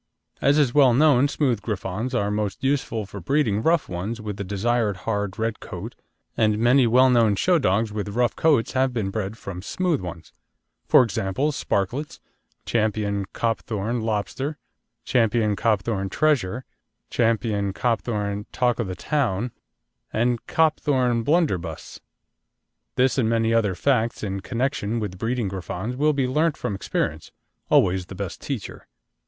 [0.41, 4.43] As is well known, smooth Griffons are most useful for breeding rough ones with the
[4.43, 5.93] desired hard red coat,
[6.35, 10.33] and many well known show dogs with rough coats have been bred from smooth ones:
[10.87, 12.19] for example, Sparklets,
[12.65, 12.73] Ch.
[13.31, 14.57] Copthorne Lobster,
[15.05, 15.13] Ch.
[15.55, 16.65] Copthorne Treasure,
[17.11, 17.17] Ch.
[17.17, 19.51] Copthorne Talk o' the Town,
[20.11, 21.99] and Copthorne Blunderbuss.
[22.95, 27.29] This and many other facts in connection with breeding Griffons will be learnt from experience,
[27.69, 28.87] always the best teacher.